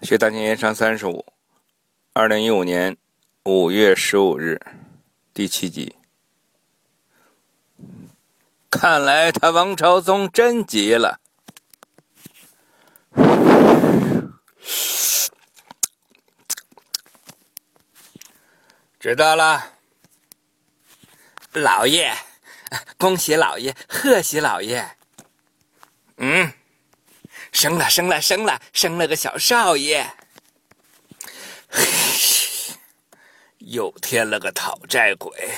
[0.00, 1.26] 学大经盐商三十五，
[2.12, 2.96] 二零一五年
[3.44, 4.60] 五月十五日，
[5.34, 5.96] 第七集。
[8.70, 11.20] 看来他王朝宗真急了。
[19.00, 19.72] 知道了，
[21.52, 22.14] 老爷，
[22.96, 24.96] 恭喜老爷，贺喜老爷。
[26.18, 26.52] 嗯，
[27.58, 30.08] 生了，生了，生了，生了个小少爷。
[33.58, 35.50] 又添了个讨债鬼。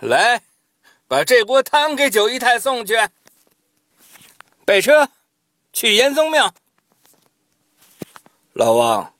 [0.00, 0.42] 来，
[1.08, 2.98] 把这锅汤给九姨太送去。
[4.66, 5.08] 备车，
[5.72, 6.54] 去严宗庙。
[8.52, 9.14] 老王，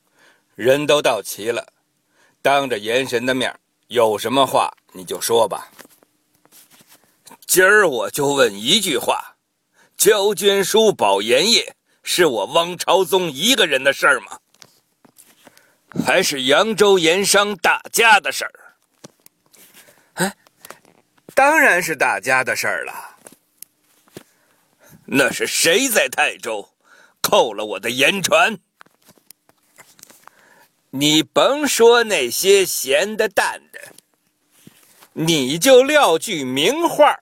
[0.54, 1.72] 人都到齐了，
[2.42, 5.70] 当着严神的面，有什么话你就说吧。
[7.54, 9.36] 今儿我就问一句话：
[9.96, 14.40] 交捐书保盐业，是我汪朝宗一个人的事儿吗？
[16.04, 18.74] 还是扬州盐商大家的事儿？
[20.14, 20.36] 哎，
[21.32, 23.18] 当然是大家的事儿了。
[25.04, 26.70] 那是谁在泰州
[27.20, 28.58] 扣了我的盐船？
[30.90, 33.92] 你甭说那些闲的淡的，
[35.12, 37.16] 你就撂句名话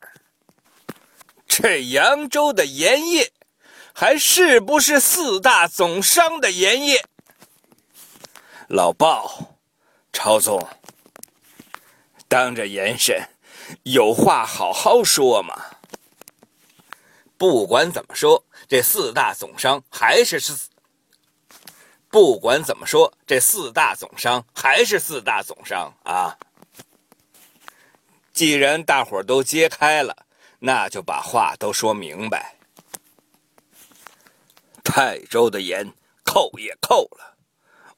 [1.54, 3.30] 这扬州的盐业，
[3.92, 7.04] 还是不是四大总商的盐业？
[8.68, 9.58] 老鲍，
[10.14, 10.66] 朝宗，
[12.26, 13.28] 当着严审，
[13.82, 15.76] 有话好好说嘛。
[17.36, 20.56] 不管怎么说，这四大总商还是是。
[22.08, 26.38] 不管怎么说，这四大总商还是四大总商啊！
[28.32, 30.16] 既然大伙都揭开了，
[30.64, 32.54] 那就把话都说明白。
[34.84, 35.92] 泰州的盐
[36.24, 37.36] 扣也扣了，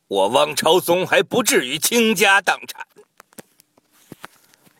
[0.08, 2.86] 我汪朝宗还不至于倾家荡产。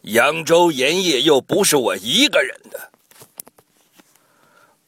[0.01, 2.91] 扬州盐业又不是我一个人的，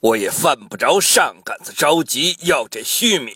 [0.00, 3.34] 我也犯不着上杆子着急要这虚名。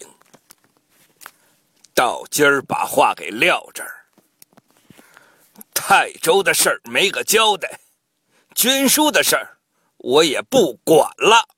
[1.94, 4.06] 到今儿把话给撂这儿，
[5.74, 7.78] 泰州的事儿没个交代，
[8.54, 9.58] 捐书的事儿
[9.96, 11.48] 我也不管了。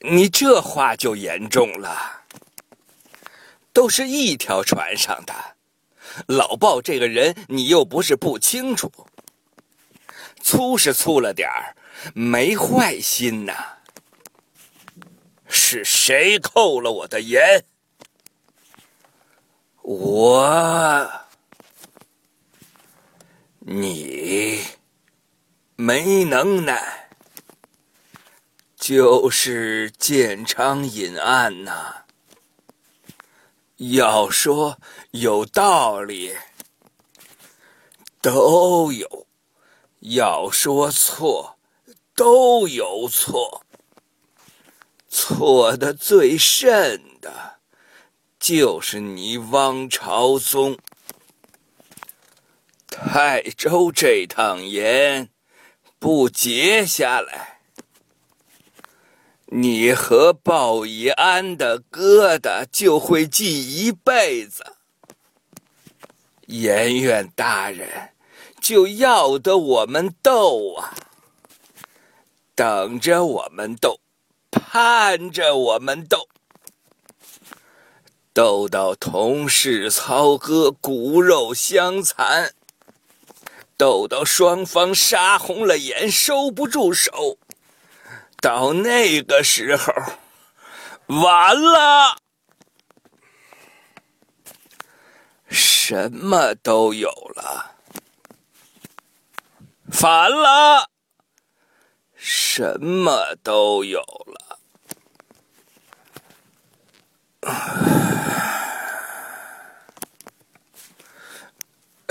[0.00, 2.22] 你这话就严重了，
[3.72, 5.34] 都是一条船上的，
[6.28, 8.92] 老鲍这个人你又不是不清楚，
[10.40, 11.74] 粗是粗了点儿，
[12.14, 13.52] 没坏心呐。
[15.48, 17.64] 是谁扣了我的盐？
[19.82, 21.10] 我，
[23.60, 24.60] 你
[25.78, 27.10] 没能耐，
[28.76, 32.04] 就是建昌隐案呐。
[33.76, 34.78] 要说
[35.10, 36.34] 有道理，
[38.22, 39.26] 都有；
[40.00, 41.58] 要说错，
[42.14, 43.62] 都有错。
[45.10, 47.56] 错的最甚的。
[48.38, 50.78] 就是你汪朝宗，
[52.86, 55.28] 泰州这趟盐
[55.98, 57.60] 不结下来，
[59.46, 64.76] 你和鲍以安的疙瘩就会记一辈子。
[66.46, 68.10] 盐院大人
[68.60, 70.94] 就要得我们斗啊，
[72.54, 73.98] 等着我们斗，
[74.50, 76.28] 盼着我们斗。
[78.32, 82.50] 斗到同室操戈，骨肉相残；
[83.76, 87.38] 斗到双方杀红了眼，收不住手。
[88.40, 89.92] 到那个时候，
[91.06, 92.18] 完了，
[95.48, 97.76] 什么都有了；
[99.90, 100.90] 反了，
[102.14, 104.55] 什么都有了。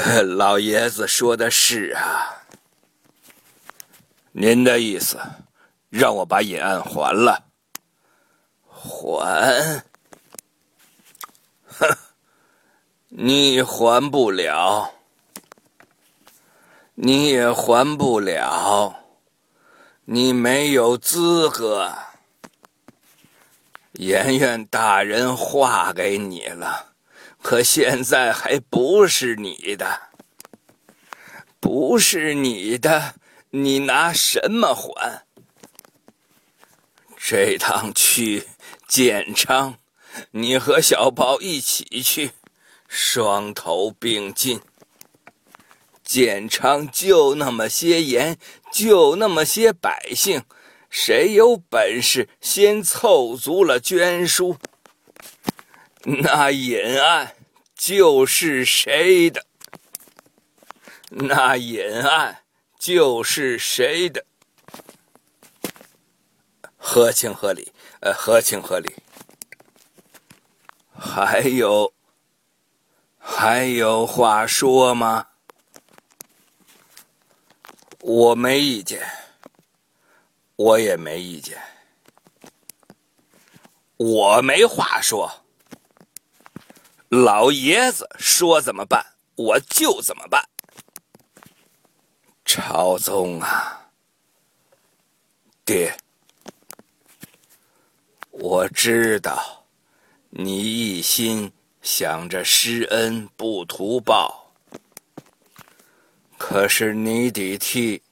[0.38, 2.44] 老爷子说的是啊，
[4.34, 5.18] 您的意思，
[5.90, 7.46] 让我把隐案还了？
[8.68, 9.84] 还？
[11.66, 11.98] 哼，
[13.10, 14.94] 你还不了，
[16.94, 18.96] 你也还不了，
[20.04, 21.92] 你没有资格。
[23.94, 26.95] 严院大人划给你了。
[27.46, 30.10] 可现在还不是你的，
[31.60, 33.14] 不是你的，
[33.52, 35.28] 你拿什么还？
[37.16, 38.48] 这趟去
[38.88, 39.78] 建昌，
[40.32, 42.32] 你和小宝一起去，
[42.88, 44.60] 双头并进。
[46.04, 48.40] 建昌就那么些盐，
[48.72, 50.44] 就那么些百姓，
[50.90, 54.58] 谁有本事先凑足了捐书，
[56.04, 57.35] 那隐案
[57.76, 59.46] 就是谁的。
[61.10, 62.44] 那隐案
[62.80, 64.26] 就是谁的？
[66.78, 68.96] 合情合理，呃，合情合理。
[70.98, 71.94] 还有，
[73.18, 75.28] 还有话说吗？
[78.00, 79.08] 我没意见，
[80.56, 81.62] 我也没意见，
[83.98, 85.45] 我没话说。
[87.10, 89.06] 老爷子说怎么办，
[89.36, 90.50] 我就怎么办。
[92.44, 93.90] 朝宗啊，
[95.64, 95.96] 爹，
[98.32, 99.66] 我知道
[100.30, 104.54] 你一心想着施恩不图报。
[106.38, 108.04] 可是你得替，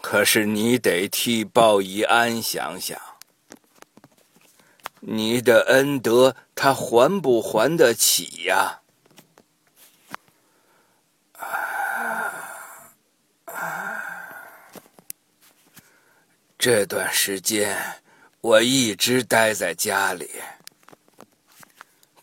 [0.00, 3.00] 可是你得替鲍以安想想，
[5.00, 8.80] 你的恩德他还不还得起呀？
[16.58, 18.02] 这段时间
[18.42, 20.30] 我一直待在家里，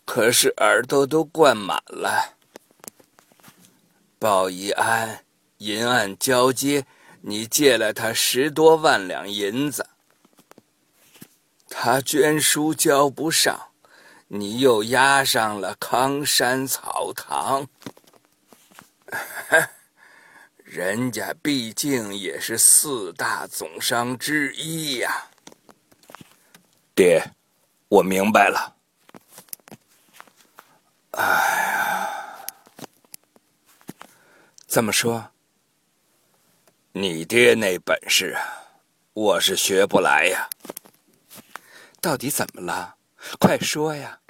[0.04, 2.36] 可是耳朵都灌满了。
[4.18, 5.24] 鲍以安。
[5.58, 6.86] 银案交接，
[7.20, 9.87] 你借了他十多万两银子，
[11.80, 13.68] 他捐书交不上，
[14.26, 17.68] 你又押上了康山草堂。
[20.58, 25.28] 人家毕竟也是四大总商之一呀。
[26.96, 27.22] 爹，
[27.86, 28.74] 我明白了。
[31.12, 32.10] 哎呀，
[34.66, 35.30] 这么说？
[36.90, 38.66] 你爹那本事啊，
[39.12, 40.50] 我是学不来呀。
[42.00, 42.96] 到底怎么了？
[43.40, 44.20] 快说呀！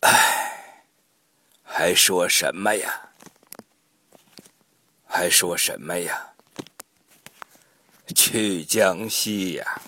[0.00, 0.76] 哎，
[1.62, 3.10] 还说什么呀？
[5.06, 6.34] 还说什么呀？
[8.14, 9.80] 去江西呀！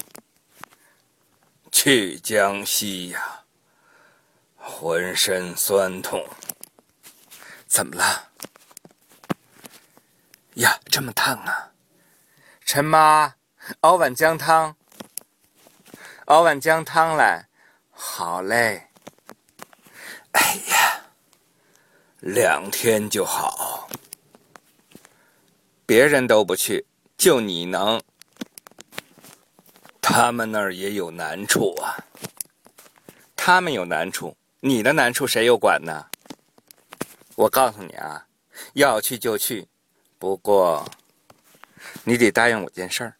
[1.72, 3.44] 去江西呀！
[4.56, 6.26] 浑身酸痛，
[7.66, 8.30] 怎么了？
[10.54, 11.72] 呀，这么烫啊！
[12.64, 13.34] 陈妈，
[13.80, 14.76] 熬碗姜汤，
[16.26, 17.46] 熬碗姜汤来。
[17.90, 18.88] 好嘞。
[20.32, 21.00] 哎呀，
[22.20, 23.88] 两天就好。
[25.86, 26.86] 别人都不去，
[27.16, 28.02] 就你能。
[30.00, 31.96] 他们那儿也有难处啊。
[33.36, 36.06] 他们有难处，你的难处谁又管呢？
[37.36, 38.26] 我告诉你啊，
[38.72, 39.68] 要去就去。
[40.18, 40.88] 不过，
[42.04, 43.16] 你得答应我件事儿。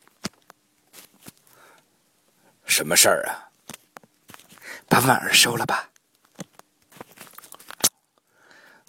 [2.75, 3.55] 什么事儿啊？
[4.88, 5.91] 把婉儿收了吧。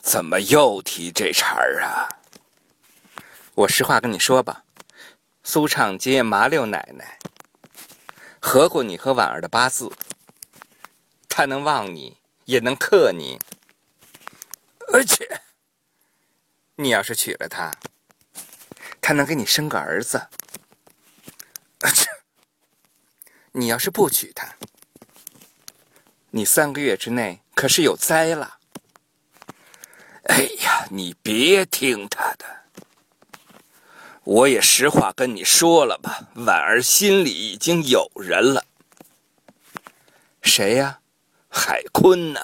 [0.01, 2.09] 怎么又提这茬儿啊？
[3.53, 4.63] 我实话跟你说吧，
[5.43, 7.19] 苏畅街麻六奶奶
[8.39, 9.91] 合过你和婉儿的八字，
[11.29, 13.39] 她能旺你，也能克你，
[14.91, 15.41] 而且
[16.77, 17.71] 你要是娶了她。
[18.99, 20.27] 她能给你生个儿子，
[23.57, 24.53] 你要是不娶她，
[26.31, 28.57] 你三个月之内可是有灾了。
[30.23, 32.45] 哎呀，你别听他的，
[34.25, 38.65] 我也实话跟你说了吧，婉儿心里已经有人了。
[40.41, 40.99] 谁呀？
[41.47, 42.41] 海坤呢？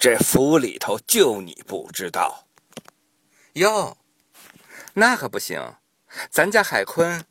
[0.00, 2.48] 这府里头就你不知道，
[3.52, 3.96] 哟。
[4.94, 5.76] 那可不行，
[6.28, 7.24] 咱家海坤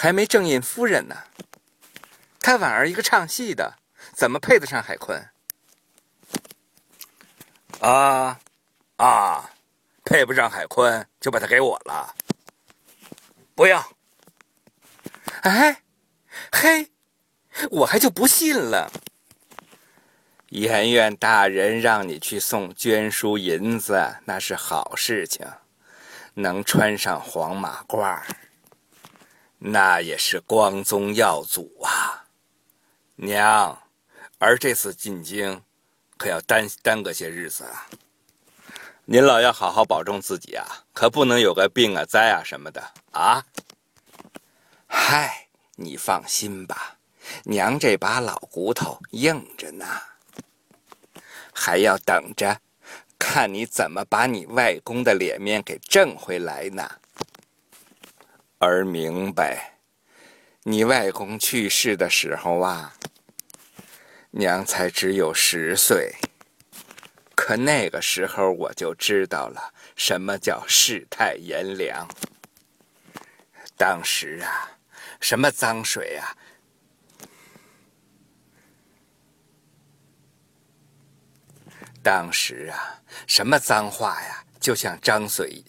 [0.00, 1.14] 还没正印夫人呢。
[2.40, 3.74] 他婉儿一个唱戏的，
[4.14, 5.28] 怎么配得上海坤？
[7.80, 8.40] 啊
[8.96, 9.50] 啊，
[10.02, 12.14] 配不上海坤，就把他给我了。
[13.54, 13.92] 不要！
[15.42, 15.82] 哎，
[16.50, 16.90] 嘿，
[17.70, 18.90] 我还就不信了。
[20.48, 25.46] 颜院大人让你去送捐书银子，那是好事情。
[26.32, 28.18] 能穿上黄马褂
[29.62, 32.24] 那也是光宗耀祖啊！
[33.16, 33.78] 娘，
[34.38, 35.62] 儿这次进京，
[36.16, 37.86] 可要耽耽搁些日子啊。
[39.04, 40.64] 您老要好好保重自己啊，
[40.94, 43.44] 可不能有个病啊、灾啊什么的啊。
[44.86, 46.96] 嗨，你放心吧，
[47.44, 49.84] 娘这把老骨头硬着呢，
[51.52, 52.58] 还要等着，
[53.18, 56.99] 看你怎么把你外公的脸面给挣回来呢。
[58.62, 59.78] 儿明白，
[60.64, 62.94] 你外公去世的时候啊，
[64.32, 66.14] 娘才只有十岁。
[67.34, 72.06] 可那个时候我就知道了什么叫世态炎凉。
[73.78, 74.76] 当时啊，
[75.20, 76.36] 什么脏水啊，
[82.02, 85.64] 当时啊，什么脏话呀，就像脏水；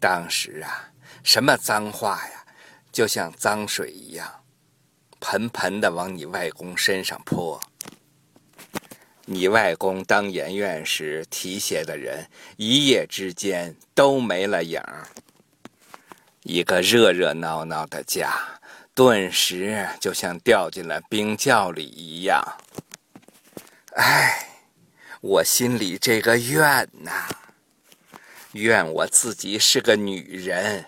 [0.00, 0.90] 当时啊，
[1.22, 2.44] 什么脏话呀，
[2.92, 4.42] 就像脏水一样，
[5.20, 7.60] 盆盆的往你外公身上泼。
[9.26, 15.06] 你外公当研院时提携的人，一夜之间都没了影儿。
[16.42, 18.32] 一个热热闹闹的家，
[18.94, 22.42] 顿时就像掉进了冰窖里一样。
[23.92, 24.48] 唉，
[25.20, 27.28] 我心里这个怨呐，
[28.52, 30.86] 怨我自己是个女人。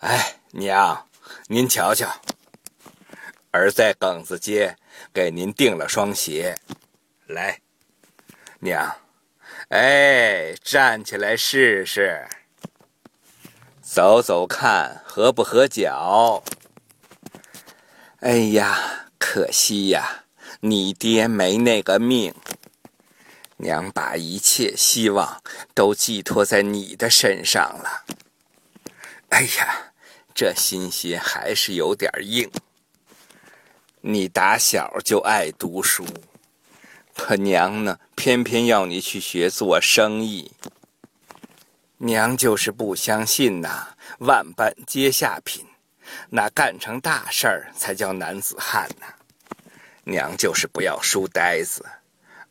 [0.00, 1.08] 哎，娘，
[1.48, 2.08] 您瞧瞧，
[3.50, 4.76] 儿在耿子街
[5.12, 6.56] 给您订了双鞋。
[7.26, 7.60] 来，
[8.60, 8.96] 娘，
[9.70, 12.28] 哎，站起来试试，
[13.82, 16.44] 走走看合不合脚。
[18.20, 20.24] 哎呀，可惜呀，
[20.60, 22.32] 你爹没那个命。
[23.56, 25.42] 娘把一切希望
[25.74, 28.04] 都寄托在你的身上了。
[29.30, 29.87] 哎呀，
[30.38, 32.48] 这心心还是有点硬。
[34.00, 36.06] 你打小就爱读书。
[37.16, 40.52] 可娘呢，偏偏要你去学做生意。
[41.96, 45.66] 娘就是不相信呐，万般皆下品，
[46.30, 49.06] 那干成大事儿才叫男子汉呢。
[50.04, 51.84] 娘就是不要书呆子。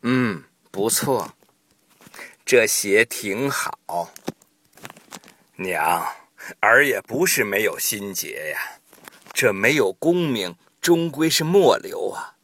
[0.02, 1.34] 嗯，不错，
[2.46, 4.12] 这鞋挺好。
[5.56, 6.06] 娘，
[6.60, 8.80] 儿也不是没有心结呀，
[9.34, 12.36] 这没有功名，终归是末流啊。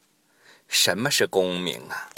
[0.67, 2.10] 什么是功名啊？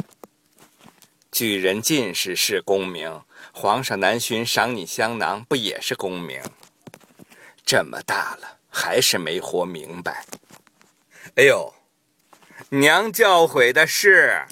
[1.32, 6.42] 举人进士是功名，皇上南巡赏你香囊，不也是功名？
[7.66, 10.26] 这么大了，还是没活明白。
[11.36, 11.74] 哎呦，
[12.70, 14.46] 娘教诲的是。